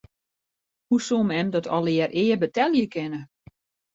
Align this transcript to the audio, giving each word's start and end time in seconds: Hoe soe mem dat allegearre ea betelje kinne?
Hoe 0.87 0.99
soe 1.07 1.25
mem 1.29 1.47
dat 1.55 1.69
allegearre 1.75 2.17
ea 2.23 2.37
betelje 2.43 2.85
kinne? 2.93 3.21